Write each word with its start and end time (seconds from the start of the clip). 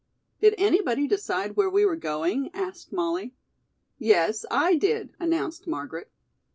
"Did 0.39 0.55
anybody 0.57 1.05
decide 1.07 1.55
where 1.55 1.69
we 1.69 1.85
were 1.85 1.95
going?" 1.95 2.49
asked 2.55 2.91
Molly. 2.91 3.35
"Yes, 3.99 4.47
I 4.49 4.73
did," 4.75 5.13
announced 5.19 5.67
Margaret. 5.67 6.11